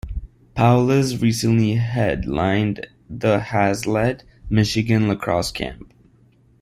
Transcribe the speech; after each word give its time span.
Powless 0.55 1.21
recently 1.21 1.75
headlined 1.75 2.87
the 3.07 3.37
Haslett, 3.39 4.23
Michigan 4.49 5.07
lacrosse 5.07 5.51
camp. 5.51 5.93